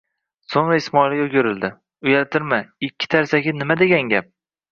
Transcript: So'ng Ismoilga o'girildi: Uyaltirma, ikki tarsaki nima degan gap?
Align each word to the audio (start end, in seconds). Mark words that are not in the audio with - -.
So'ng 0.51 0.69
Ismoilga 0.77 1.25
o'girildi: 1.25 1.69
Uyaltirma, 2.09 2.59
ikki 2.89 3.11
tarsaki 3.17 3.57
nima 3.61 3.81
degan 3.83 4.13
gap? 4.17 4.35